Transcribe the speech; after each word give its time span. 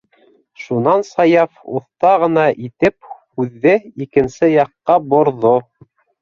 Шунан 0.61 1.03
Саяф 1.09 1.51
оҫта 1.79 2.13
ғына 2.23 2.45
итеп 2.69 3.11
һүҙҙе 3.43 3.75
икенсе 4.07 4.51
яҡҡа 4.53 4.99
борҙо. 5.13 5.55